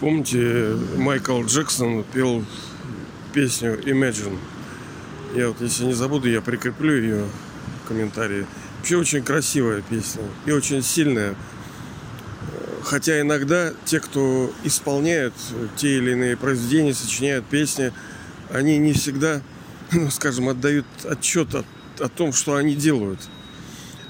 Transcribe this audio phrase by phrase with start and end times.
[0.00, 2.42] Помните, Майкл Джексон пел
[3.34, 4.38] песню Imagine.
[5.34, 7.26] Я вот, если не забуду, я прикреплю ее
[7.84, 8.46] в комментарии.
[8.78, 11.34] Вообще очень красивая песня и очень сильная.
[12.82, 15.34] Хотя иногда те, кто исполняют
[15.76, 17.92] те или иные произведения, сочиняют песни,
[18.50, 19.42] они не всегда,
[19.92, 21.62] ну, скажем, отдают отчет о,
[21.98, 23.20] о том, что они делают.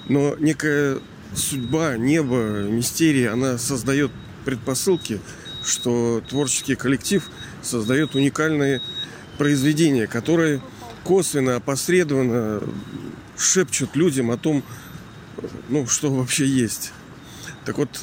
[0.09, 1.01] Но некая
[1.35, 4.13] судьба, небо, мистерия, она создает
[4.45, 5.21] предпосылки,
[5.65, 7.29] что творческий коллектив
[7.63, 8.81] создает уникальные
[9.39, 10.61] произведения, которые
[11.05, 12.63] косвенно, опосредованно
[13.37, 14.63] шепчут людям о том,
[15.69, 16.93] ну, что вообще есть.
[17.65, 18.01] Так вот,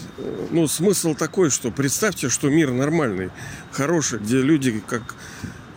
[0.52, 3.32] ну, смысл такой, что представьте, что мир нормальный,
[3.72, 5.16] хороший, где люди как,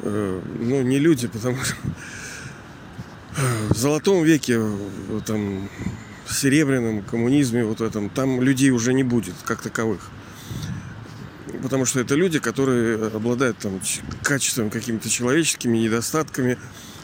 [0.01, 1.77] э, ну, не люди, потому что
[3.71, 4.61] в золотом веке,
[5.27, 5.69] там,
[6.27, 10.11] в серебряном коммунизме, вот этом, там людей уже не будет, как таковых
[11.61, 13.81] потому что это люди, которые обладают там
[14.23, 16.59] качеством какими-то человеческими недостатками,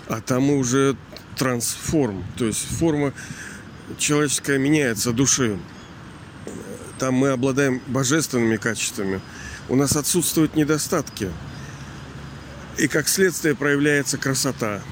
[0.08, 0.97] а там уже
[1.36, 3.12] трансформ, то есть форма
[3.98, 5.58] человеческая меняется души.
[6.98, 9.20] Там мы обладаем божественными качествами.
[9.69, 11.31] У нас отсутствуют недостатки.
[12.78, 14.83] И как следствие проявляется красота.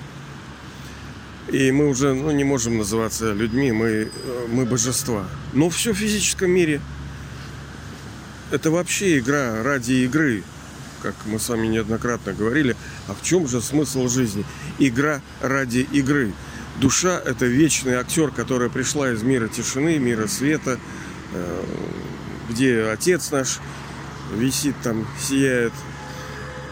[1.51, 4.11] И мы уже ну, не можем называться людьми, мы,
[4.49, 5.27] мы божества.
[5.53, 6.81] Но все в физическом мире–
[8.51, 10.43] это вообще игра ради игры,
[11.03, 12.77] как мы с вами неоднократно говорили.
[13.09, 14.45] А в чем же смысл жизни?
[14.79, 16.33] Игра ради игры.
[16.81, 20.79] Душа– это вечный актер, которая пришла из мира тишины, мира света,
[21.33, 21.65] э,
[22.51, 23.61] где Отец наш
[24.35, 25.73] висит там, сияет.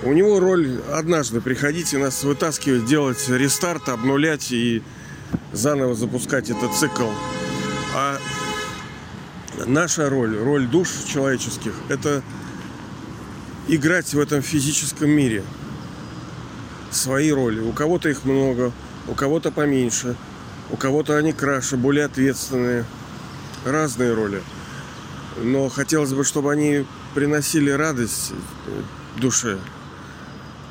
[0.03, 4.83] У него роль однажды приходить и нас вытаскивать, делать рестарт, обнулять и
[5.53, 7.09] заново запускать этот цикл.
[7.95, 8.19] А
[9.67, 12.22] наша роль, роль душ человеческих, это
[13.69, 15.45] играть в этом физическом мире.
[16.91, 17.61] Свои роли.
[17.61, 18.73] У кого-то их много,
[19.08, 20.14] у кого-то поменьше,
[20.70, 22.85] у кого-то они краше, более ответственные.
[23.64, 24.42] Разные роли.
[25.40, 26.84] Но хотелось бы, чтобы они
[27.14, 28.33] приносили радость
[29.19, 29.58] душе.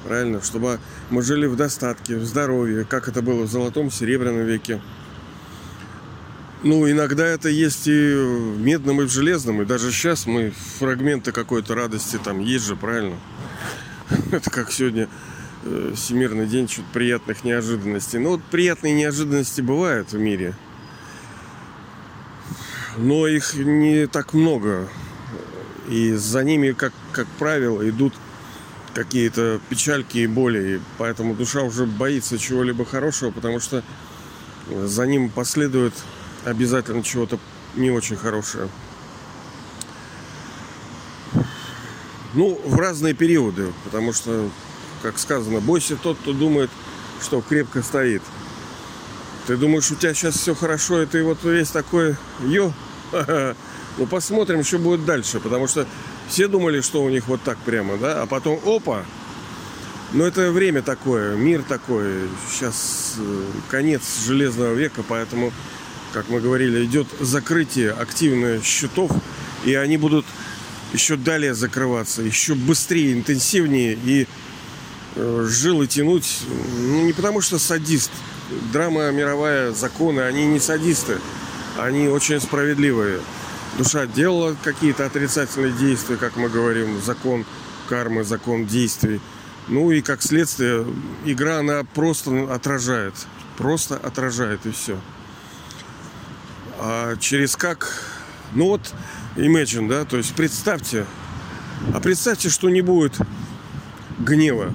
[0.05, 0.41] Правильно?
[0.41, 4.81] Чтобы мы жили в достатке, в здоровье, как это было в золотом, серебряном веке.
[6.63, 9.63] Ну, иногда это есть и в медном, и в железном.
[9.63, 13.15] И даже сейчас мы фрагменты какой-то радости там есть же, правильно?
[14.31, 15.09] Это как сегодня
[15.63, 18.19] э, Всемирный день чуть приятных неожиданностей.
[18.19, 20.53] Ну, вот приятные неожиданности бывают в мире.
[22.95, 24.87] Но их не так много.
[25.89, 28.13] И за ними, как, как правило, идут
[28.93, 30.75] какие-то печальки и боли.
[30.75, 33.83] И поэтому душа уже боится чего-либо хорошего, потому что
[34.69, 35.93] за ним последует
[36.45, 37.39] обязательно чего-то
[37.75, 38.69] не очень хорошее.
[42.33, 44.49] Ну, в разные периоды, потому что,
[45.01, 46.69] как сказано, бойся тот, кто думает,
[47.21, 48.21] что крепко стоит.
[49.47, 52.71] Ты думаешь, у тебя сейчас все хорошо, и ты вот весь такой, ё,
[53.97, 55.85] ну посмотрим, что будет дальше, потому что
[56.29, 59.03] все думали, что у них вот так прямо, да, а потом опа,
[60.13, 65.51] но это время такое, мир такой, сейчас э, конец железного века, поэтому
[66.13, 69.11] как мы говорили, идет закрытие активных счетов,
[69.65, 70.25] и они будут
[70.93, 74.27] еще далее закрываться, еще быстрее, интенсивнее, и
[75.15, 76.39] э, жилы тянуть,
[76.77, 78.11] ну, не потому что садист.
[78.73, 81.19] Драма мировая, законы, они не садисты,
[81.77, 83.21] они очень справедливые.
[83.77, 87.45] Душа делала какие-то отрицательные действия, как мы говорим, закон
[87.87, 89.21] кармы, закон действий.
[89.69, 90.85] Ну и как следствие,
[91.25, 93.13] игра, она просто отражает.
[93.57, 94.97] Просто отражает и все.
[96.83, 97.93] А через как...
[98.55, 98.93] Ну вот,
[99.35, 101.05] imagine, да, то есть представьте,
[101.93, 103.17] а представьте, что не будет
[104.17, 104.73] гнева.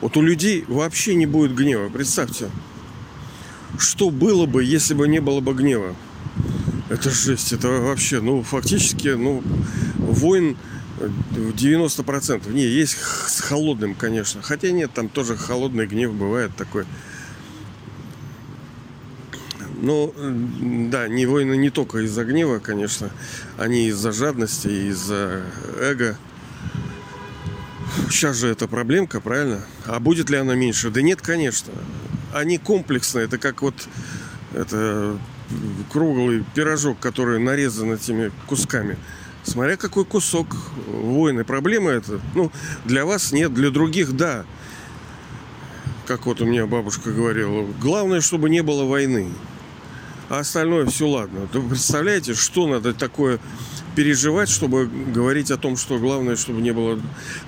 [0.00, 1.90] Вот у людей вообще не будет гнева.
[1.90, 2.50] Представьте,
[3.78, 5.94] что было бы, если бы не было бы гнева.
[6.88, 9.42] Это жесть, это вообще, ну, фактически, ну,
[9.98, 10.56] войн
[10.98, 12.50] в 90%.
[12.52, 12.96] Не, есть
[13.26, 14.40] с холодным, конечно.
[14.40, 16.86] Хотя нет, там тоже холодный гнев бывает такой.
[19.80, 20.12] Ну,
[20.90, 23.10] да, не войны не только из-за гнева, конечно.
[23.56, 25.42] Они из-за жадности, из-за
[25.80, 26.18] эго.
[28.10, 29.64] Сейчас же это проблемка, правильно?
[29.86, 30.90] А будет ли она меньше?
[30.90, 31.72] Да нет, конечно.
[32.32, 33.26] Они комплексные.
[33.26, 33.74] Это как вот
[34.52, 35.16] это
[35.92, 38.96] круглый пирожок, который нарезан этими кусками.
[39.44, 40.48] Смотря какой кусок
[40.88, 41.44] войны.
[41.44, 42.20] Проблема это?
[42.34, 42.50] Ну,
[42.84, 44.44] для вас нет, для других да.
[46.06, 47.66] Как вот у меня бабушка говорила.
[47.80, 49.28] Главное, чтобы не было войны.
[50.28, 51.48] А остальное все ладно.
[51.52, 53.38] Вы представляете, что надо такое
[53.96, 57.00] переживать, чтобы говорить о том, что главное, чтобы не было...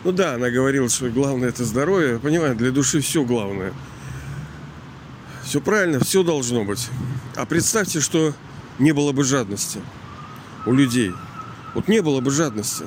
[0.04, 2.18] Ну да, она говорила, что главное это здоровье.
[2.18, 3.72] Понимаю, для души все главное.
[5.44, 6.88] Все правильно, все должно быть.
[7.36, 8.34] А представьте, что
[8.78, 9.80] не было бы жадности
[10.66, 11.12] у людей.
[11.74, 12.84] Вот не было бы жадности.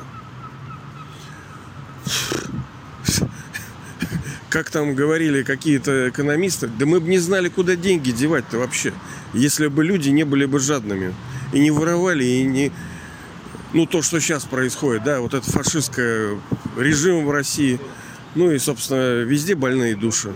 [4.50, 8.94] Как там говорили какие-то экономисты, да мы бы не знали, куда деньги девать-то вообще,
[9.34, 11.14] если бы люди не были бы жадными.
[11.52, 12.72] И не воровали, и не...
[13.74, 16.40] Ну, то, что сейчас происходит, да, вот это фашистское
[16.78, 17.80] режим в России.
[18.36, 20.34] Ну и, собственно, везде больные души.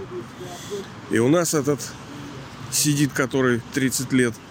[1.11, 1.79] И у нас этот
[2.71, 4.33] сидит, который 30 лет–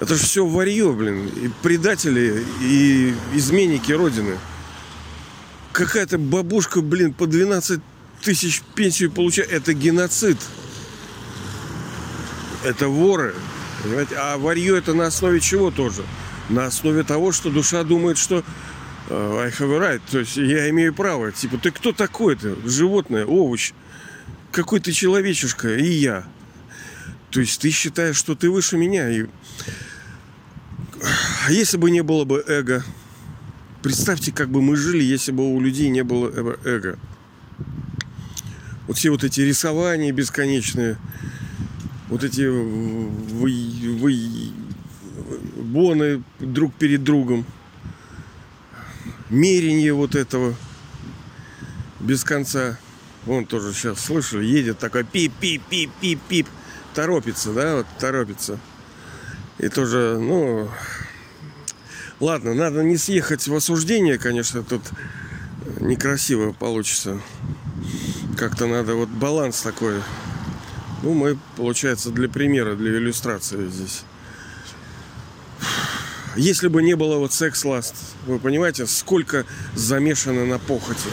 [0.00, 1.26] это же все варье, блин.
[1.26, 4.38] И предатели, и изменники Родины.
[5.72, 7.80] Какая-то бабушка, блин, по 12
[8.22, 9.52] тысяч пенсию получает.
[9.52, 10.38] Это геноцид.
[12.64, 13.34] Это воры.
[13.82, 14.16] Понимаете?
[14.16, 16.02] А варье это на основе чего тоже?
[16.48, 18.44] На основе того, что душа думает, что
[19.08, 21.32] uh, I have a right, то есть я имею право.
[21.32, 22.56] Типа, ты кто такой-то?
[22.64, 23.72] Животное, овощ.
[24.52, 26.24] Какой ты человечишка, и я.
[27.30, 29.08] То есть ты считаешь, что ты выше меня.
[29.08, 29.26] И
[31.46, 32.84] а если бы не было бы эго?
[33.82, 36.28] Представьте, как бы мы жили, если бы у людей не было
[36.64, 36.98] эго.
[38.86, 40.98] Вот все вот эти рисования бесконечные,
[42.10, 43.58] вот эти вы,
[43.98, 44.52] вы,
[45.56, 47.46] боны друг перед другом,
[49.30, 50.54] мерение вот этого
[52.00, 52.78] без конца.
[53.26, 56.46] Вон тоже сейчас слышали, едет такой пип-пип-пип-пип-пип,
[56.94, 58.58] торопится, да, вот торопится.
[59.58, 60.68] И тоже, ну,
[62.18, 64.82] ладно, надо не съехать в осуждение, конечно, тут
[65.80, 67.20] некрасиво получится.
[68.38, 70.00] Как-то надо вот баланс такой.
[71.02, 74.02] Ну, мы, получается, для примера, для иллюстрации здесь.
[76.36, 77.94] Если бы не было вот секс-ласт,
[78.26, 81.08] вы понимаете, сколько замешано на похоти,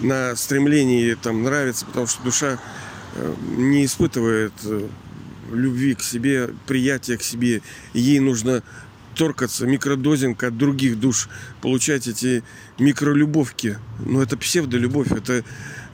[0.00, 2.58] на стремлении там нравится, потому что душа
[3.14, 4.88] э, не испытывает э,
[5.52, 7.62] любви к себе, приятия к себе.
[7.92, 8.62] Ей нужно
[9.14, 11.28] торкаться, микродозинг от других душ,
[11.62, 12.42] получать эти
[12.78, 13.78] микролюбовки.
[14.04, 15.44] Но это псевдолюбовь, это,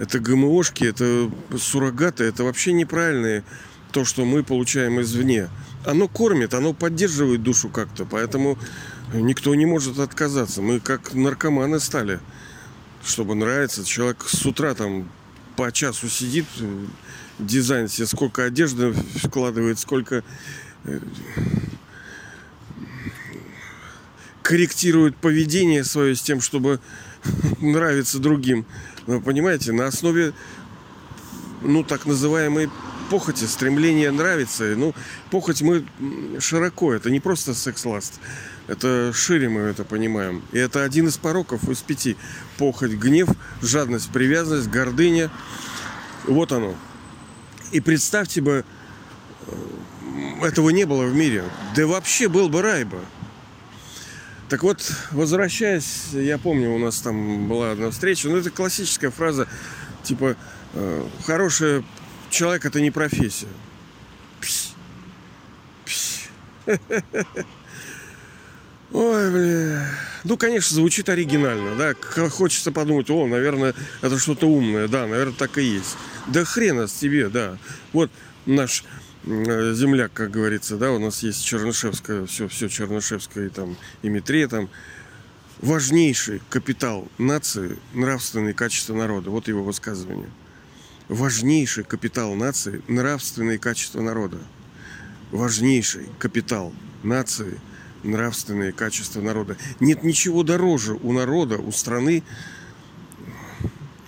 [0.00, 3.44] это ГМОшки, это суррогаты, это вообще неправильные
[3.92, 5.50] то, что мы получаем извне.
[5.84, 8.58] Оно кормит, оно поддерживает душу как-то, поэтому
[9.12, 10.62] никто не может отказаться.
[10.62, 12.18] Мы как наркоманы стали,
[13.04, 13.84] чтобы нравиться.
[13.84, 15.06] Человек с утра там
[15.56, 16.46] по часу сидит,
[17.38, 18.92] дизайн себе, сколько одежды
[19.22, 20.24] вкладывает, сколько
[24.42, 26.80] корректирует поведение свое с тем, чтобы
[27.60, 28.66] нравиться другим.
[29.06, 30.32] Вы понимаете, на основе,
[31.62, 32.70] ну, так называемой
[33.10, 34.74] похоти, стремления нравиться.
[34.76, 34.94] Ну,
[35.30, 35.84] похоть мы
[36.38, 38.20] широко, это не просто секс-ласт.
[38.68, 40.42] Это шире мы это понимаем.
[40.52, 42.16] И это один из пороков из пяти.
[42.56, 43.28] Похоть, гнев,
[43.60, 45.30] жадность, привязанность, гордыня.
[46.26, 46.76] Вот оно.
[47.72, 48.64] И представьте бы,
[49.46, 51.44] э, этого не было в мире.
[51.74, 53.00] Да вообще был бы рай бы.
[54.50, 54.82] Так вот,
[55.12, 59.46] возвращаясь, я помню, у нас там была одна встреча, ну это классическая фраза,
[60.02, 60.36] типа,
[60.74, 61.84] э, хороший
[62.30, 63.46] человек это не профессия.
[64.40, 64.72] Псь.
[65.84, 66.28] Псь.
[68.92, 69.86] Ой, бля.
[70.24, 71.94] Ну, конечно, звучит оригинально, да.
[72.28, 73.72] Хочется подумать, о, наверное,
[74.02, 75.96] это что-то умное, да, наверное, так и есть.
[76.26, 77.56] Да хрена с тебе, да.
[77.92, 78.10] Вот
[78.46, 78.82] наш
[79.24, 84.48] земляк, как говорится, да, у нас есть Чернышевская, все, все Чернышевская, и там, и Митре,
[84.48, 84.68] там,
[85.60, 89.30] важнейший капитал нации– нравственные качества народа.
[89.30, 90.30] Вот его высказывание.
[91.08, 94.38] Важнейший капитал нации– нравственные качества народа.
[95.30, 96.72] Важнейший капитал
[97.02, 97.60] нации–
[98.02, 99.56] нравственные качества народа.
[99.78, 102.22] Нет ничего дороже у народа, у страны,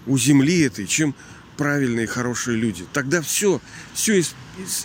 [0.07, 1.14] у земли этой, чем
[1.57, 2.85] правильные, хорошие люди.
[2.92, 3.61] Тогда все,
[3.95, 4.23] все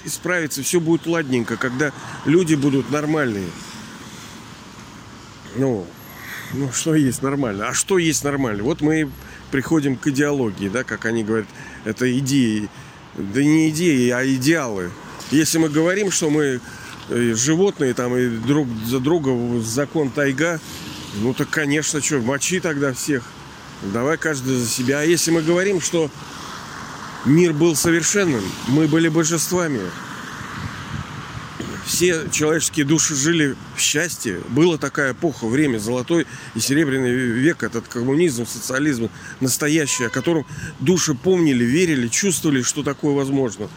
[0.06, 1.92] исправится, все будет ладненько, когда
[2.26, 3.50] люди будут нормальные.
[5.56, 5.86] Ну,
[6.54, 7.68] ну, что есть нормально?
[7.68, 8.64] А что есть нормально?
[8.64, 9.10] Вот мы
[9.52, 11.48] приходим к идеологии, да, как они говорят,
[11.86, 12.70] это идеи.
[13.16, 14.92] Да не идеи, а идеалы.
[15.32, 16.62] Если мы говорим, что мы
[17.10, 20.60] и животные там и друг за друга закон тайга,
[21.16, 23.24] ну так, конечно, что, мочи тогда всех.
[23.94, 25.00] Давай каждый за себя.
[25.00, 26.12] А если мы говорим, что
[27.28, 29.82] мир был совершенным, мы были божествами,
[31.88, 34.42] все человеческие души жили в счастье.
[34.50, 40.46] Была такая эпоха, время, золотой и серебряный век, этот коммунизм, социализм настоящий, о котором
[40.80, 43.70] души помнили, верили, чувствовали, что такое возможно.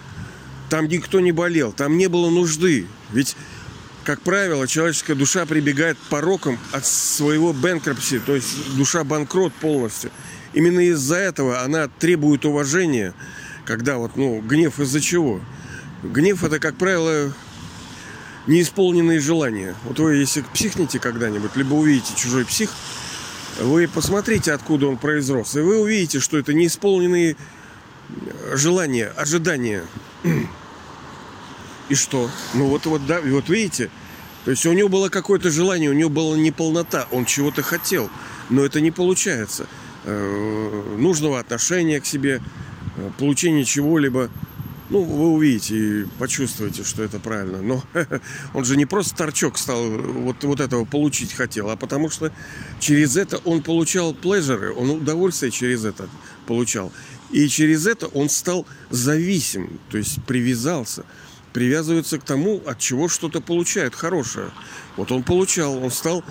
[0.68, 2.86] Там никто не болел, там не было нужды.
[3.12, 3.36] Ведь,
[4.04, 10.10] как правило, человеческая душа прибегает к порокам от своего бэнкрапси, то есть душа банкрот полностью.
[10.52, 13.14] Именно из-за этого она требует уважения,
[13.70, 15.40] когда вот, ну, гнев из-за чего?
[16.02, 17.32] Гнев это, как правило,
[18.48, 19.76] неисполненные желания.
[19.84, 22.70] Вот вы, если психните когда-нибудь, либо увидите чужой псих,
[23.60, 27.36] вы посмотрите, откуда он произрос, и вы увидите, что это неисполненные
[28.54, 29.84] желания, ожидания.
[31.88, 32.28] И что?
[32.54, 33.88] Ну вот, вот, да, вот видите,
[34.44, 38.10] то есть у него было какое-то желание, у него была неполнота, он чего-то хотел,
[38.48, 39.68] но это не получается.
[40.06, 42.40] Э, нужного отношения к себе,
[43.00, 44.30] э, получения чего-либо.
[44.90, 47.62] Ну, вы увидите и почувствуете, что это правильно.
[47.62, 47.82] Но
[48.54, 52.32] он же не просто торчок стал вот, вот этого получить хотел, а потому что
[52.80, 56.08] через это он получал плежеры, он удовольствие через это
[56.46, 56.92] получал.
[57.30, 61.04] И через это он стал зависим, то есть привязался.
[61.52, 64.50] Привязывается к тому, от чего что-то получает хорошее.
[64.96, 66.24] Вот он получал, он стал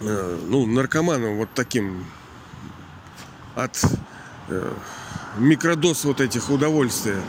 [0.00, 2.04] э, ну, наркоманом вот таким
[3.54, 3.82] от
[5.38, 7.20] микродоз вот этих удовольствия,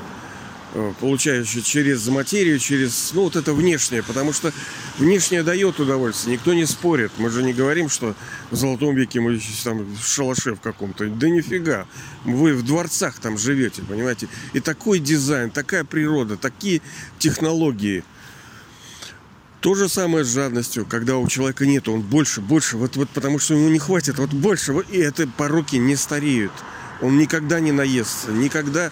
[0.73, 4.51] э, получающие через материю, через, ну, вот это внешнее, потому что
[4.97, 7.11] внешнее дает удовольствие, никто не спорит.
[7.17, 8.15] Мы же не говорим, что
[8.51, 11.07] в Золотом веке мы там в шалаше в каком-то.
[11.07, 11.87] Да нифига.
[12.25, 14.27] Вы в дворцах там живете, понимаете.
[14.53, 16.81] И такой дизайн, такая природа, такие
[17.17, 18.03] технологии.
[19.61, 23.39] То же самое с жадностью, когда у человека нет, он больше, больше, вот, вот потому
[23.39, 26.53] что ему не хватит, вот больше, вот, и это пороки не стареют.
[27.01, 28.91] Он никогда не наестся, никогда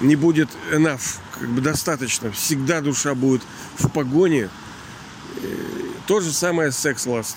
[0.00, 2.30] не будет enough, как бы достаточно.
[2.30, 3.42] Всегда душа будет
[3.76, 4.48] в погоне.
[6.06, 7.36] То же самое секс-ласт.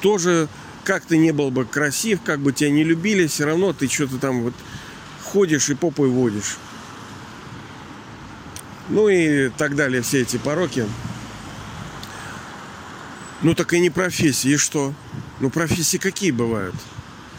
[0.00, 0.48] Тоже,
[0.84, 4.18] как ты не был бы красив, как бы тебя не любили, все равно ты что-то
[4.18, 4.54] там вот
[5.22, 6.56] ходишь и попой водишь.
[8.88, 10.86] Ну и так далее, все эти пороки.
[13.42, 14.94] Ну так и не профессии, и что?
[15.40, 16.74] Ну профессии какие бывают?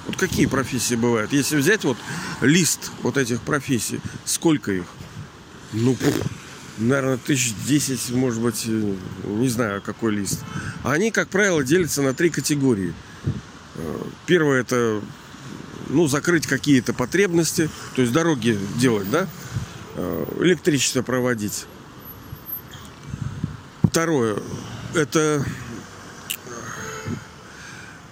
[0.06, 1.34] Вот какие профессии бывают?
[1.34, 1.98] Если взять вот
[2.42, 4.86] лист вот этих профессий, сколько их?
[5.74, 5.98] Ну,
[6.78, 8.96] наверное, тысяч десять, может быть, э,
[9.26, 10.44] не знаю, какой лист.
[10.84, 12.94] Они, как правило, делятся на три категории.
[13.76, 15.02] Э, первое это,
[15.90, 19.28] ну, закрыть какие-то потребности, то есть дороги делать, да,
[19.96, 21.66] э, электричество проводить.
[23.84, 24.38] Второе,
[24.94, 25.44] это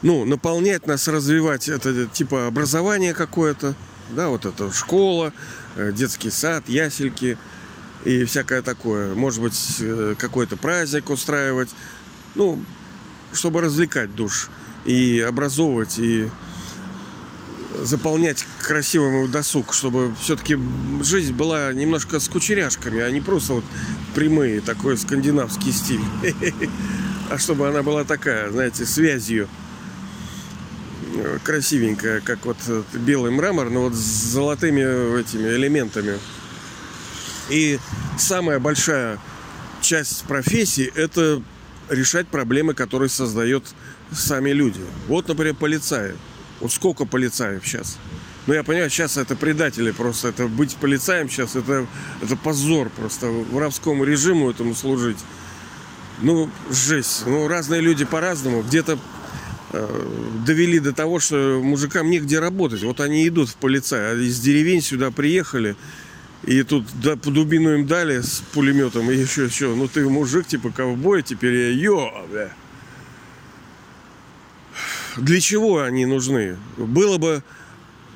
[0.03, 3.73] ну, наполнять нас, развивать это типа образование какое-то,
[4.11, 5.33] да, вот это школа,
[5.77, 7.37] э, детский сад, ясельки
[8.03, 9.15] и всякое такое.
[9.15, 11.69] Может быть, э, какой-то праздник устраивать,
[12.35, 12.61] ну,
[13.31, 14.49] чтобы развлекать душ
[14.85, 16.29] и образовывать, и
[17.81, 20.59] заполнять красивым досуг, чтобы все-таки
[21.01, 23.63] жизнь была немножко с кучеряшками, а не просто вот
[24.13, 26.03] прямые, такой скандинавский стиль.
[27.29, 29.47] А чтобы она была такая, знаете, связью
[31.39, 32.57] красивенькая, как вот
[32.93, 36.19] белый мрамор, но вот с золотыми этими элементами.
[37.49, 37.79] И
[38.17, 39.19] самая большая
[39.81, 41.41] часть профессии– это
[41.89, 43.65] решать проблемы, которые создают
[44.11, 44.81] сами люди.
[45.07, 46.15] Вот, например, полицаи.
[46.59, 47.97] Вот сколько полицаев сейчас?
[48.45, 50.29] Ну, я понимаю, сейчас это предатели просто.
[50.29, 51.87] Это быть полицаем сейчас, это,
[52.21, 53.27] это позор просто.
[53.27, 55.17] Воровскому режиму этому служить.
[56.21, 57.23] Ну, жесть.
[57.25, 58.61] Ну, разные люди по-разному.
[58.61, 58.99] Где-то
[60.45, 62.83] довели до того, что мужикам негде работать.
[62.83, 65.75] Вот они идут в полицай, а из деревень сюда приехали,
[66.43, 70.45] и тут да, по дубину им дали с пулеметом, и еще что, ну ты мужик,
[70.45, 72.53] типа ковбой, теперь я ё, бля.
[75.17, 76.57] Для чего они нужны?
[76.77, 77.43] Было бы,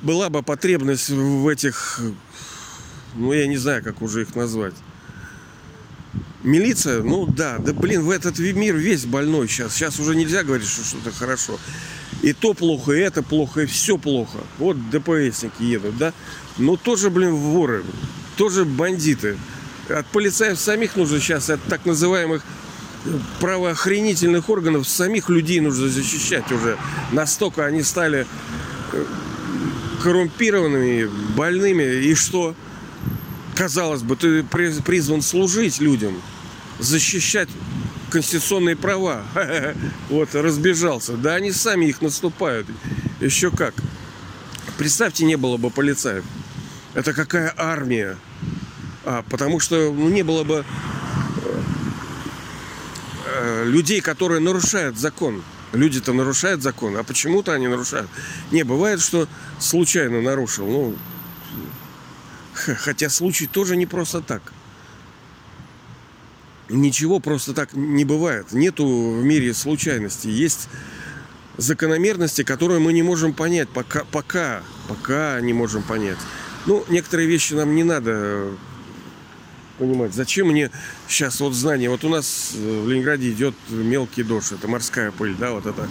[0.02, 2.00] была бы потребность в этих,
[3.14, 4.74] ну я не знаю, как уже их назвать,
[6.42, 9.74] Милиция, ну да, да блин, в этот мир весь больной сейчас.
[9.74, 11.58] Сейчас уже нельзя говорить, что что-то хорошо.
[12.22, 14.38] И то плохо, и это плохо, и все плохо.
[14.58, 16.12] Вот ДПСники едут, да?
[16.56, 17.84] Но тоже, блин, воры,
[18.36, 19.36] тоже бандиты.
[19.88, 22.44] От полицаев самих нужно сейчас, от так называемых
[23.40, 26.76] правоохранительных органов самих людей нужно защищать уже.
[27.12, 28.26] Настолько они стали
[28.92, 29.04] э,
[30.02, 31.82] коррумпированными, больными.
[31.82, 32.54] И что?
[33.58, 36.22] Казалось бы, ты призван служить людям,
[36.78, 37.48] защищать
[38.08, 39.24] конституционные права.
[40.08, 41.14] Вот, разбежался.
[41.16, 42.68] Да они сами их наступают.
[43.20, 43.74] Еще как.
[44.78, 46.24] Представьте, не было бы полицаев.
[46.94, 48.16] Это какая армия.
[49.04, 50.64] А, потому что ну, не было бы
[53.26, 55.42] э, людей, которые нарушают закон.
[55.72, 58.08] Люди-то нарушают закон, а почему-то они нарушают.
[58.52, 60.66] Не, бывает, что случайно нарушил.
[60.66, 60.96] Ну,
[62.78, 64.52] Хотя случай тоже не просто так.
[66.68, 68.52] Ничего просто так не бывает.
[68.52, 70.30] Нету в мире случайностей.
[70.30, 70.68] Есть
[71.56, 76.18] закономерности, которые мы не можем понять, пока, пока, пока не можем понять.
[76.66, 78.50] Ну, некоторые вещи нам не надо
[79.78, 80.12] понимать.
[80.12, 80.70] Зачем мне
[81.08, 81.88] сейчас вот знание?
[81.88, 85.88] Вот у нас в Ленинграде идет мелкий дождь, это морская пыль, да, вот это.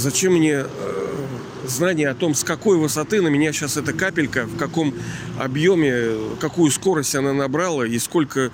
[0.00, 1.26] Зачем мне э,
[1.66, 4.94] знание о том, с какой высоты на меня сейчас эта капелька, в каком
[5.38, 8.50] объеме, какую скорость она набрала и сколько...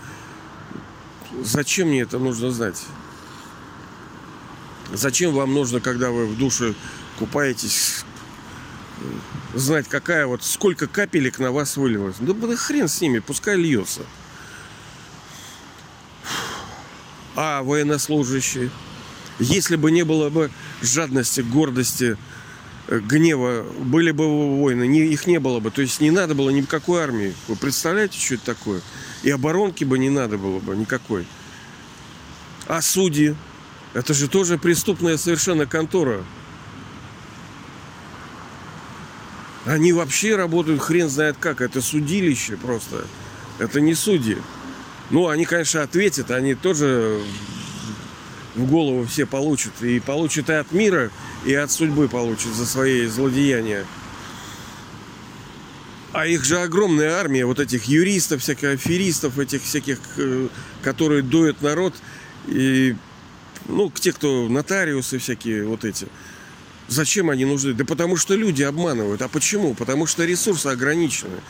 [1.44, 2.82] Зачем мне это нужно знать?
[4.92, 6.74] Зачем вам нужно, когда вы в душе
[7.16, 8.04] купаетесь,
[9.54, 12.16] знать, какая вот, сколько капелек на вас вылилось?
[12.18, 14.02] Да, да хрен с ними, пускай льется.
[17.36, 18.68] А военнослужащие?
[19.38, 20.50] Если бы не было бы
[20.80, 22.16] жадности, гордости,
[22.88, 25.70] э, гнева, были бы войны, не, их не было бы.
[25.70, 27.34] То есть не надо было никакой армии.
[27.48, 28.80] Вы представляете, что это такое?
[29.22, 31.26] И оборонки бы не надо было бы никакой.
[32.66, 33.36] А судьи?
[33.92, 36.24] Это же тоже преступная совершенно контора.
[39.66, 41.60] Они вообще работают хрен знает как.
[41.60, 43.04] Это судилище просто.
[43.58, 44.38] Это не судьи.
[45.10, 46.30] Ну, они, конечно, ответят.
[46.30, 47.20] Они тоже
[48.56, 49.72] в голову все получат.
[49.82, 51.10] И получат и от мира,
[51.44, 53.84] и от судьбы получат за свои злодеяния.
[56.12, 60.48] А их же огромная армия вот этих юристов, всяких аферистов, этих всяких, э,
[60.82, 61.94] которые дуют народ.
[62.46, 62.96] И
[63.68, 66.06] ну, те, кто нотариусы всякие вот эти.
[66.88, 67.74] Зачем они нужны?
[67.74, 69.20] Да потому что люди обманывают.
[69.20, 69.74] А почему?
[69.74, 71.40] Потому что ресурсы ограничены.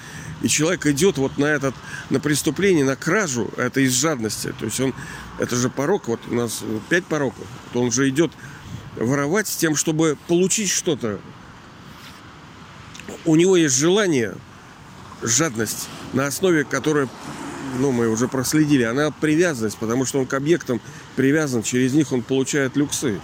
[0.43, 1.75] И человек идет вот на этот,
[2.11, 4.53] на преступление, на кражу, это из жадности.
[4.59, 4.95] То есть он,
[5.39, 7.47] это же порог, вот у нас пять пороков.
[7.73, 8.33] То он же идет
[8.97, 11.21] воровать с тем, чтобы получить что-то.
[13.25, 14.35] У него есть желание,
[15.23, 17.09] жадность, на основе которой
[17.79, 20.81] ну, мы уже проследили, она привязанность, потому что он к объектам
[21.15, 23.21] привязан, через них он получает люксы.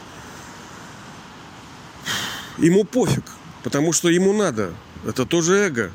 [2.58, 3.24] Ему пофиг,
[3.62, 4.74] потому что ему надо.
[5.06, 5.92] Это тоже эго.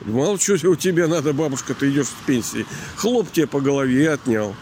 [0.00, 2.66] Мало что у тебя надо, бабушка, ты идешь в пенсии.
[2.96, 4.54] Хлоп тебе по голове и отнял.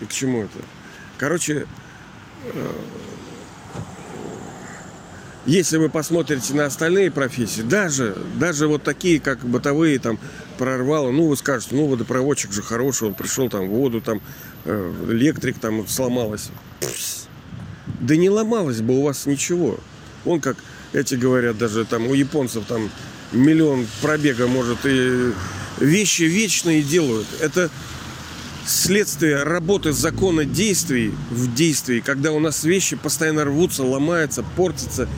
[0.00, 0.58] И к чему это?
[1.18, 1.66] Короче,
[2.44, 2.72] э,
[5.44, 10.18] если вы посмотрите на остальные профессии, даже, даже вот такие, как бытовые, там,
[10.56, 14.20] прорвало, ну, вы скажете, ну, водопроводчик же хороший, он пришел, там, воду, там,
[14.64, 16.50] э, электрик, там, сломалось.
[18.00, 19.78] Да не ломалось бы у вас ничего.
[20.24, 20.56] Он, как
[20.92, 22.90] эти говорят, даже там у японцев, там,
[23.32, 25.32] миллион пробега, может, и
[25.80, 27.26] вещи вечные делают.
[27.40, 27.70] Это
[28.66, 35.08] следствие работы закона действий в действии, когда у нас вещи постоянно рвутся, ломаются, портятся.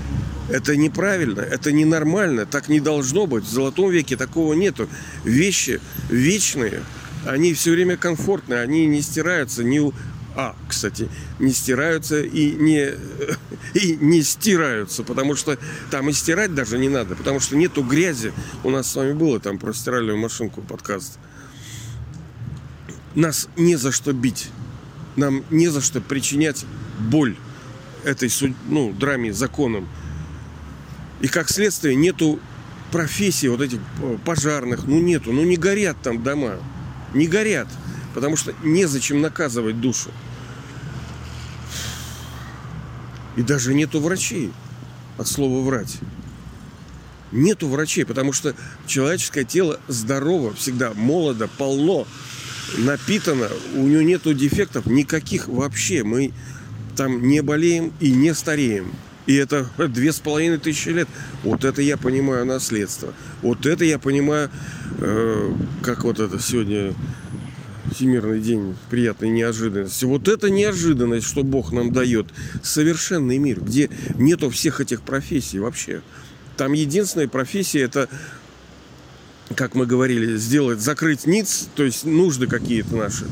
[0.51, 3.45] Это неправильно, это ненормально, так не должно быть.
[3.45, 4.89] В золотом веке такого нету.
[5.25, 6.83] Вещи вечные,
[7.27, 9.91] они все время комфортные, они не стираются, не
[10.37, 12.94] а, кстати, не стираются и не,
[13.75, 15.59] и не стираются, потому что
[15.90, 18.33] там и стирать даже не надо, потому что нету грязи.
[18.62, 21.18] У нас с вами было там про стиральную машинку подкаст
[23.14, 24.49] нас не за что бить.
[25.16, 26.64] Нам не за что причинять
[26.99, 27.37] боль
[28.05, 28.31] этой
[28.68, 29.88] ну, драме законом.
[31.20, 32.40] И как следствие нету
[32.90, 36.59] профессии вот этих э, пожарных, ну нету, ну не горят там дома,
[37.14, 37.68] не горят,
[38.14, 40.11] потому что незачем наказывать душу.
[43.37, 44.53] И даже нету врачей
[45.18, 45.98] от слова врать.
[47.33, 48.55] Нету врачей, потому что
[48.87, 52.07] человеческое тело здорово, всегда молодо, полно
[52.79, 56.05] напитана, у нее нету дефектов никаких вообще.
[56.05, 56.33] Мы
[56.96, 58.92] там не болеем и не стареем.
[59.27, 61.09] И это две с половиной тысячи лет.
[61.42, 63.12] Вот это я понимаю наследство.
[63.42, 64.50] Вот это я понимаю,
[64.98, 66.94] э, как вот это сегодня
[67.95, 70.05] Всемирный день приятной неожиданности.
[70.05, 72.27] Вот это неожиданность, что Бог нам дает.
[72.63, 76.03] Совершенный мир, где нету всех этих профессий вообще.
[76.57, 78.09] Там единственная профессия это
[79.55, 83.27] как мы говорили, сделать, закрыть ниц, то есть нужды какие-то наши.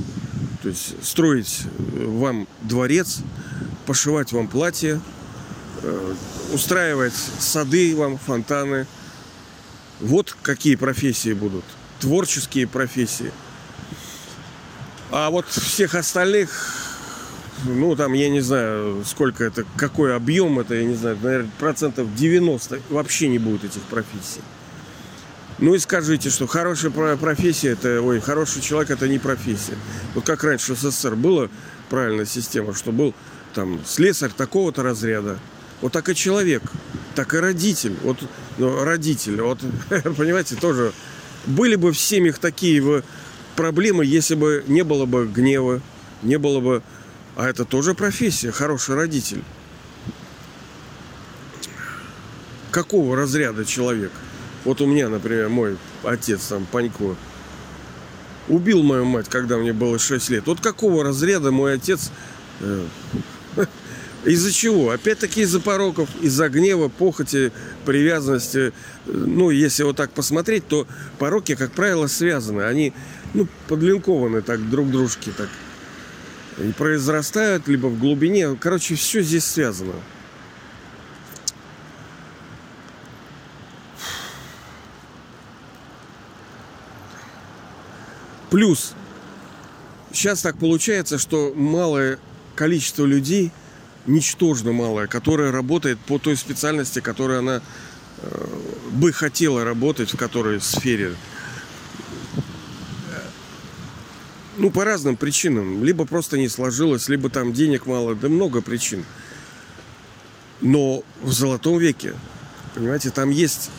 [0.62, 3.20] То есть строить э, вам дворец,
[3.86, 5.00] пошивать вам платье,
[5.82, 6.14] э,
[6.52, 8.86] устраивать сады вам, фонтаны.
[10.00, 11.64] Вот какие профессии будут.
[12.00, 13.32] Творческие профессии.
[15.14, 16.48] А вот всех остальных,
[17.66, 22.14] ну там, я не знаю, сколько это, какой объем это, я не знаю, наверное, процентов
[22.14, 24.40] 90 вообще не будет этих профессий.
[25.58, 29.76] Ну и скажите, что хорошая профессия, это, ой, хороший человек это не профессия.
[30.14, 31.50] Вот как раньше в СССР была
[31.90, 33.14] правильная система, что был
[33.54, 35.38] там слесарь такого-то разряда.
[35.82, 36.62] Вот так и человек.
[37.14, 37.96] так и родитель.
[38.02, 38.16] Вот
[38.56, 39.58] ну, родитель, вот,
[40.16, 40.94] понимаете, тоже
[41.44, 43.02] были бы в семьях такие
[43.56, 45.80] проблемы, если бы не было бы гнева,
[46.22, 46.82] не было бы...
[47.34, 49.42] А это тоже профессия, хороший родитель.
[52.70, 54.12] Какого разряда человек?
[54.64, 57.16] Вот у меня, например, мой отец, там, Панько,
[58.48, 60.46] убил мою мать, когда мне было 6 лет.
[60.46, 62.10] Вот какого разряда мой отец...
[62.60, 62.86] Э,
[64.24, 64.90] из-за чего?
[64.90, 67.52] Опять-таки из-за пороков, из-за гнева, похоти,
[67.84, 68.72] привязанности.
[69.06, 70.86] Ну, если вот так посмотреть, то
[71.18, 72.62] пороки, как правило, связаны.
[72.62, 72.92] Они,
[73.34, 75.48] ну, подлинкованы так друг дружки так.
[76.58, 78.54] И произрастают либо в глубине.
[78.56, 79.94] Короче, все здесь связано.
[88.50, 88.92] Плюс,
[90.12, 92.18] сейчас так получается, что малое
[92.54, 93.50] количество людей,
[94.06, 97.62] ничтожно малое, которое работает по той специальности, которой она
[98.18, 98.46] э,
[98.90, 101.14] бы хотела работать, в которой сфере.
[104.62, 105.82] Ну, по разным причинам.
[105.82, 109.04] Либо просто не сложилось, либо там денег мало, да много причин.
[110.60, 112.14] Но в золотом веке,
[112.76, 113.72] понимаете, там есть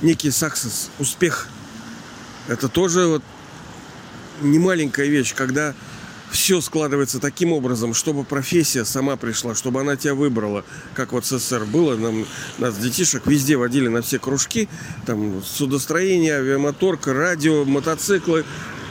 [0.00, 1.48] некий саксес, успех.
[2.48, 3.22] Это тоже вот
[4.40, 5.74] не маленькая вещь, когда
[6.30, 10.64] все складывается таким образом, чтобы профессия сама пришла, чтобы она тебя выбрала.
[10.94, 12.24] Как вот в СССР было, нам,
[12.56, 14.70] нас детишек везде водили на все кружки.
[15.04, 18.46] Там судостроение, авиамоторка, радио, мотоциклы,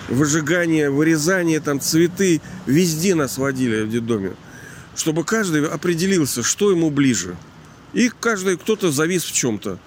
[0.07, 2.41] выжигание, вырезание, там цветы.
[2.65, 4.33] Везде нас водили в детдоме.
[4.95, 7.35] Чтобы каждый определился, что ему ближе.
[7.93, 9.79] И каждый, кто-то завис в чем-то.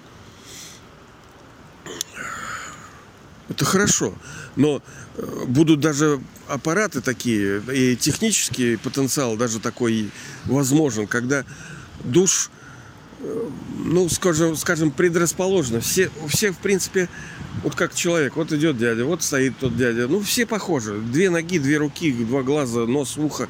[3.49, 4.13] Это хорошо.
[4.55, 4.81] Но
[5.17, 10.09] э, будут даже аппараты такие, и технический потенциал даже такой
[10.45, 11.45] возможен, когда
[12.03, 12.49] душ,
[13.19, 13.49] э,
[13.85, 15.81] ну, скажем, скажем предрасположена.
[15.81, 17.09] Все, все, в принципе,
[17.63, 20.07] вот как человек, вот идет дядя, вот стоит тот дядя.
[20.07, 20.97] Ну, все похожи.
[20.97, 23.47] Две ноги, две руки, два глаза, нос, ухо.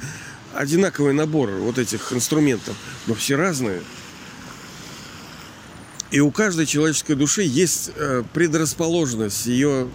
[0.53, 2.75] Одинаковый набор вот этих инструментов,
[3.07, 3.81] но все разные.
[6.11, 9.87] И у каждой человеческой души есть э, предрасположенность, ее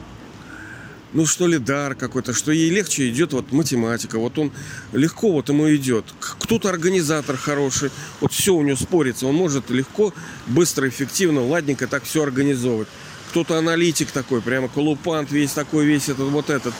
[1.12, 4.52] ну что ли, дар какой-то, что ей легче идет вот математика, вот он
[4.92, 6.04] легко вот ему идет.
[6.20, 7.90] Кто-то организатор хороший,
[8.20, 10.12] вот все у него спорится, он может легко,
[10.46, 12.88] быстро, эффективно, ладненько так все организовывать.
[13.30, 16.74] Кто-то аналитик такой, прямо колупант весь такой, весь этот, вот этот.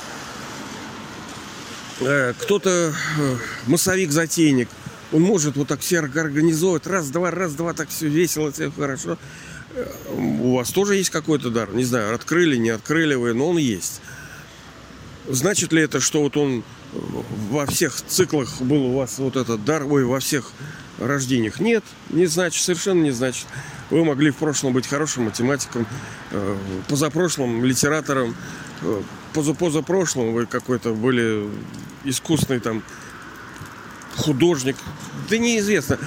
[2.01, 4.69] Э, кто-то э, массовик-затейник.
[5.13, 9.19] Он может вот так все организовывать, раз-два, раз-два, так все весело, все хорошо.
[9.75, 11.73] Э, у вас тоже есть какой-то дар?
[11.73, 14.01] Не знаю, открыли, не открыли вы, но он есть.
[15.29, 16.63] Значит ли это, что вот он
[17.51, 20.53] во всех циклах был у вас вот этот дар, ой, во всех
[20.99, 21.61] рождениях?
[21.61, 23.47] Нет, не значит, совершенно не значит.
[23.91, 25.87] Вы могли в прошлом быть хорошим математиком,
[26.33, 26.57] э,
[26.89, 28.35] позапрошлым литератором,
[28.83, 31.49] э, позапозапрошлым вы какой-то были
[32.05, 32.83] искусный там
[34.17, 34.77] художник.
[35.31, 35.99] Да неизвестно.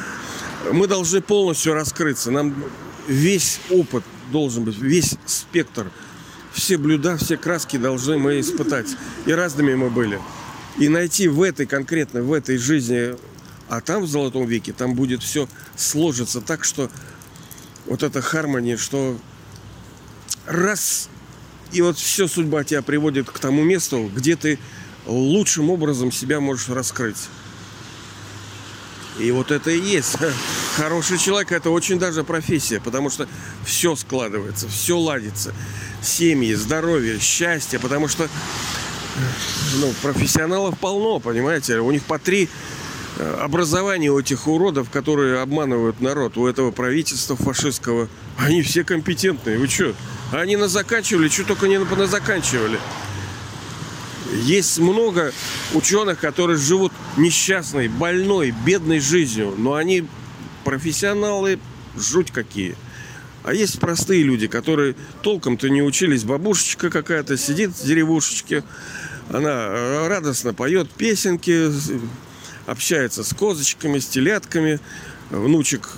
[0.72, 2.32] Мы должны полностью раскрыться.
[2.32, 2.54] Нам
[3.08, 5.90] весь опыт должен быть, весь спектр–
[6.54, 8.88] все блюда, все краски должны мы испытать.
[9.26, 10.20] И разными мы были.
[10.78, 13.16] И найти в этой конкретно, в этой жизни,
[13.68, 16.90] а там в Золотом веке, там будет все сложиться так, что
[17.90, 19.18] вот эта хармония, что
[20.46, 21.10] раз,
[21.72, 24.60] и вот все судьба тебя приводит к тому месту, где ты
[25.06, 27.28] лучшим образом себя можешь раскрыть.
[29.20, 30.16] И вот это и есть.
[30.76, 33.28] Хороший человек это очень даже профессия, потому что
[33.66, 35.54] все складывается, все ладится.
[36.02, 38.30] Семьи, здоровье, счастье, потому что
[39.78, 41.80] ну, профессионалов полно, понимаете?
[41.80, 42.50] У них по три
[43.18, 48.08] э, образования у этих уродов, которые обманывают народ, у этого правительства фашистского.
[48.38, 49.58] Они все компетентные.
[49.58, 49.94] Вы что?
[50.32, 52.80] Они на заканчивали, что только не заканчивали.
[54.44, 55.34] Есть много
[55.74, 60.06] ученых, которые живут несчастной, больной, бедной жизнью, но они
[60.64, 61.60] профессионалы
[61.98, 62.76] жуть какие.
[63.44, 66.24] А есть простые люди, которые толком-то не учились.
[66.24, 68.64] Бабушечка какая-то сидит в деревушечке,
[69.30, 71.72] она радостно поет песенки,
[72.70, 74.80] общается с козочками, с телятками,
[75.30, 75.90] внучек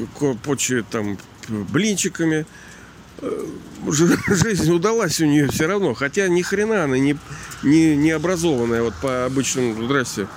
[0.44, 2.46] почует там блинчиками–
[3.22, 3.46] Э,
[4.28, 5.94] жизнь удалась у нее все равно.
[5.94, 7.18] Хотя ни хрена она не,
[7.64, 10.28] не, не образованная вот по обычным, здрасте,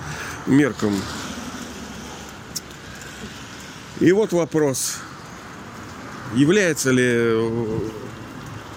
[0.47, 0.95] меркам.
[4.01, 4.99] И вот вопрос.
[6.35, 7.79] Является ли э,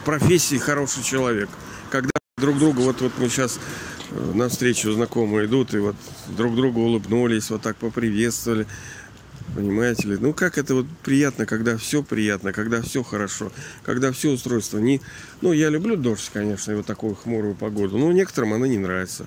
[0.05, 1.49] профессией хороший человек?
[1.89, 3.59] Когда друг другу, вот, вот мы сейчас
[4.11, 5.95] э, на встречу знакомые идут, и вот
[6.35, 8.67] друг другу улыбнулись, вот так поприветствовали.
[9.55, 10.17] Понимаете ли?
[10.19, 13.51] Ну как это вот приятно, когда все приятно, когда все хорошо,
[13.83, 14.77] когда все устройство.
[14.77, 15.01] Не...
[15.41, 19.25] Ну, я люблю дождь, конечно, и вот такую хмурую погоду, но некоторым она не нравится.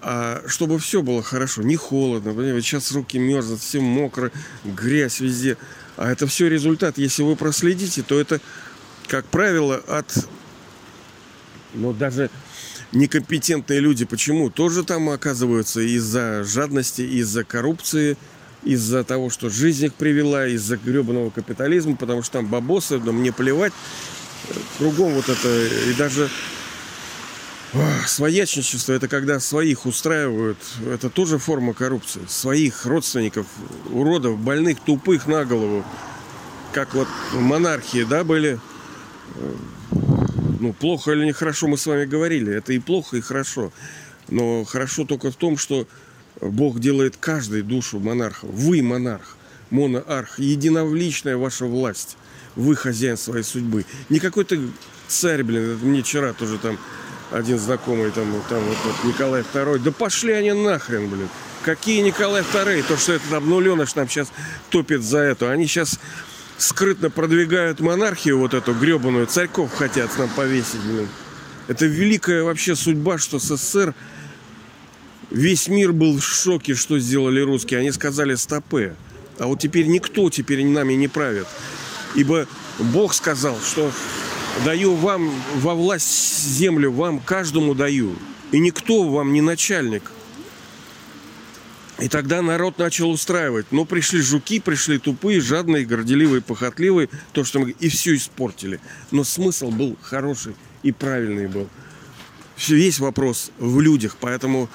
[0.00, 4.30] А чтобы все было хорошо, не холодно, понимаете, сейчас руки мерзнут, все мокро,
[4.64, 5.56] грязь везде.
[5.96, 6.98] А это все результат.
[6.98, 8.40] Если вы проследите, то это,
[9.08, 10.28] как правило, от
[11.74, 12.30] ну, даже
[12.92, 14.50] некомпетентные люди почему?
[14.50, 18.16] Тоже там оказываются из-за жадности, из-за коррупции,
[18.64, 23.32] из-за того, что жизнь их привела, из-за гребаного капитализма, потому что там бабосы, да мне
[23.32, 23.72] плевать.
[24.78, 26.30] Кругом вот это, и даже
[28.06, 30.58] Своячничество– это когда своих устраивают.
[30.86, 32.22] Это тоже форма коррупции.
[32.26, 33.46] Своих родственников,
[33.90, 35.84] уродов, больных, тупых на голову.
[36.72, 38.58] Как вот монархии, да, были
[40.60, 42.54] ну, плохо или нехорошо мы с вами говорили.
[42.54, 43.72] Это и плохо, и хорошо.
[44.28, 45.86] Но хорошо только в том, что
[46.40, 48.46] Бог делает каждой душу монарха.
[48.46, 49.36] Вы монарх,
[49.70, 52.16] моноарх, единовличная ваша власть.
[52.56, 53.84] Вы хозяин своей судьбы.
[54.08, 54.58] Не какой-то
[55.06, 56.78] царь, блин, это мне вчера тоже там
[57.30, 59.78] один знакомый, там, там вот, вот Николай II.
[59.78, 61.28] Да пошли они нахрен, блин.
[61.64, 62.82] Какие Николай II?
[62.86, 64.32] То, что этот обнуленыш нам сейчас
[64.70, 65.50] топит за это.
[65.50, 65.98] Они сейчас
[66.58, 71.08] скрытно продвигают монархию, вот эту гребаную, царьков хотят нам повесить, блин.
[71.68, 73.94] Это великая вообще судьба, что СССР
[75.30, 77.80] весь мир был в шоке, что сделали русские.
[77.80, 78.96] Они сказали стопы.
[79.38, 81.46] А вот теперь никто теперь нами не правит.
[82.14, 82.46] Ибо
[82.78, 83.92] Бог сказал, что
[84.64, 88.16] даю вам во власть землю, вам каждому даю.
[88.50, 90.10] И никто вам не начальник.
[91.98, 93.66] И тогда народ начал устраивать.
[93.72, 97.08] Но пришли жуки, пришли тупые, жадные, горделивые, похотливые.
[97.32, 97.70] То, что мы...
[97.70, 98.80] И все испортили.
[99.10, 101.68] Но смысл был хороший и правильный был.
[102.68, 104.16] Весь вопрос в людях.
[104.20, 104.68] Поэтому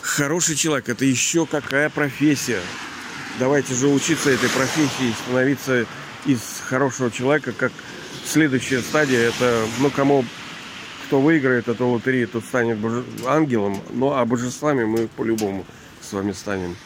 [0.00, 2.60] хороший человек– это еще какая профессия.
[3.38, 5.86] Давайте же учиться этой профессии, становиться
[6.26, 7.72] из хорошего человека, как
[8.26, 9.28] следующая стадия.
[9.28, 10.24] Это, ну, кому
[11.06, 13.04] кто выиграет эту лотерею, тот станет боже...
[13.26, 13.80] ангелом.
[13.92, 15.64] Ну, а божествами мы по-любому
[16.08, 16.76] с вами станем.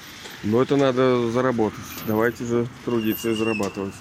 [0.43, 1.79] Но это надо заработать.
[2.07, 3.95] Давайте же трудиться и зарабатывать.